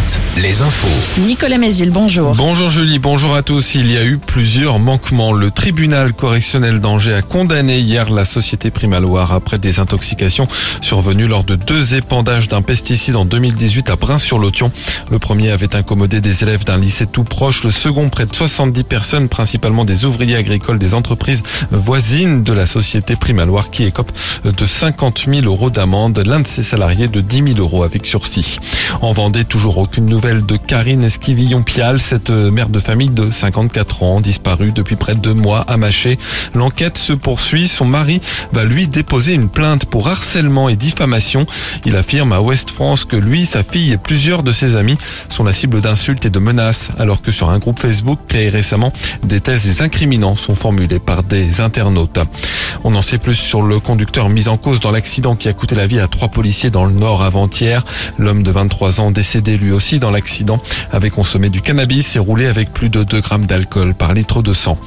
[0.00, 1.20] Alouette, les infos.
[1.20, 2.34] Nicolas Mézil, bonjour.
[2.34, 3.74] Bonjour Julie, bonjour à tous.
[3.74, 5.32] Il y a eu plusieurs manquements.
[5.32, 10.46] Le tribunal correctionnel d'Angers a condamné hier la société Primaloire après des intoxications
[10.80, 14.70] survenues lors de deux épandages d'un pesticide en 2018 à Brun-sur-Lotion.
[15.10, 18.84] Le premier avait incommodé des élèves d'un lycée tout proche, le second près de 70
[18.84, 24.12] personnes, principalement des ouvriers agricoles des entreprises voisines de la société Primaloire qui écope
[24.44, 28.58] de 50 000 euros d'amende, l'un de ses salariés de 10 000 euros avec sursis.
[29.02, 34.20] En Vendée, toujours aucune nouvelle de Karine Esquivillon-Pial, cette mère de famille de 54 ans,
[34.20, 36.16] disparue depuis près de deux mois à Maché.
[36.54, 37.66] L'enquête se poursuit.
[37.66, 38.20] Son mari
[38.52, 41.44] va lui déposer une plainte pour harcèlement et diffamation.
[41.86, 44.96] Il affirme à Ouest France que lui, sa fille et plusieurs de ses amis
[45.28, 48.92] sont la cible d'insultes et de menaces, alors que sur un groupe Facebook créé récemment,
[49.24, 52.20] des thèses incriminants sont formulées par des internautes.
[52.84, 55.74] On en sait plus sur le conducteur mis en cause dans l'accident qui a coûté
[55.74, 57.84] la vie à trois policiers dans le Nord avant-hier.
[58.20, 62.46] L'homme de 23 ans décédé lui aussi dans l'accident avait consommé du cannabis et roulé
[62.46, 64.78] avec plus de 2 grammes d'alcool par litre de sang.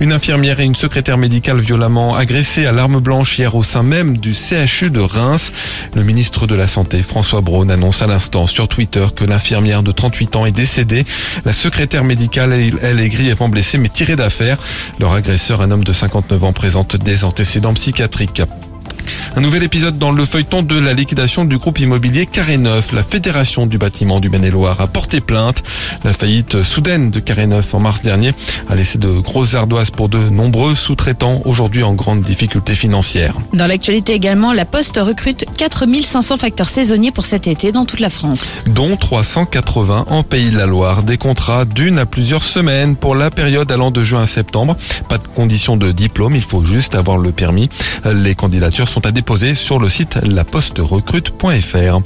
[0.00, 4.18] Une infirmière et une secrétaire médicale violemment agressées à l'arme blanche hier au sein même
[4.18, 5.52] du CHU de Reims.
[5.94, 9.92] Le ministre de la Santé, François Braun, annonce à l'instant sur Twitter que l'infirmière de
[9.92, 11.06] 38 ans est décédée.
[11.44, 14.58] La secrétaire médicale, elle, est grièvement blessée mais tirée d'affaire.
[14.98, 18.42] Leur agresseur, un homme de 59 ans, présente des antécédents psychiatriques.
[19.36, 22.92] Un nouvel épisode dans le feuilleton de la liquidation du groupe immobilier Carré Neuf.
[22.92, 25.62] La fédération du bâtiment du Maine-et-Loire a porté plainte.
[26.04, 28.32] La faillite soudaine de Carré Neuf en mars dernier
[28.68, 33.36] a laissé de grosses ardoises pour de nombreux sous-traitants aujourd'hui en grande difficulté financière.
[33.52, 38.10] Dans l'actualité également, la Poste recrute 4500 facteurs saisonniers pour cet été dans toute la
[38.10, 38.52] France.
[38.66, 41.02] Dont 380 en Pays de la Loire.
[41.02, 44.76] Des contrats d'une à plusieurs semaines pour la période allant de juin à septembre.
[45.08, 47.68] Pas de condition de diplôme, il faut juste avoir le permis.
[48.04, 52.00] Les candidatures sont à déposer sur le site laposterecrute.fr.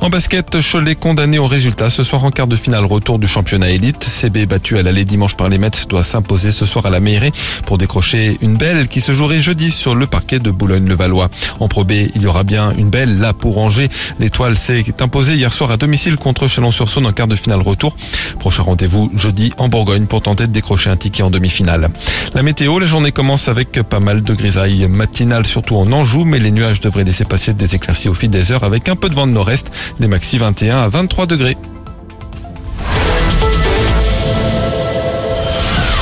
[0.00, 3.70] En basket, Cholet condamné au résultat ce soir en quart de finale retour du championnat
[3.70, 4.04] élite.
[4.04, 7.32] CB battu à l'aller dimanche par les Mets doit s'imposer ce soir à la mairie
[7.66, 11.30] pour décrocher une belle qui se jouerait jeudi sur le parquet de Boulogne-le-Valois.
[11.58, 13.88] En Pro B, il y aura bien une belle là pour Angers.
[14.18, 17.96] L'étoile s'est imposée hier soir à domicile contre Chalon-sur-Saône en quart de finale retour.
[18.38, 21.88] Prochain rendez-vous jeudi en Bourgogne pour tenter de décrocher un ticket en demi-finale.
[22.34, 26.38] La météo, la journée commence avec pas mal de grisailles matinales, surtout en Anjou, mais
[26.50, 29.14] les nuages devraient laisser passer des éclaircies au fil des heures avec un peu de
[29.14, 31.56] vent de nord-est, les maxi 21 à 23 degrés.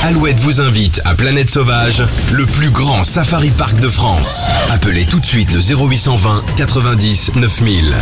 [0.03, 4.47] Alouette vous invite à Planète Sauvage, le plus grand safari park de France.
[4.69, 7.93] Appelez tout de suite le 0820 90 9000.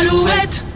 [0.00, 0.66] Alouette